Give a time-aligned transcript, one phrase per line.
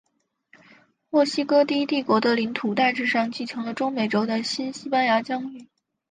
[1.11, 5.69] 墨西哥第一帝国的领土大致上继承了中美洲的新西班牙疆域。